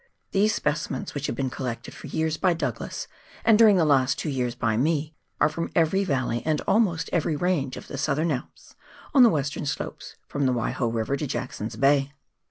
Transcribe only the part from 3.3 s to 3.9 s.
and during the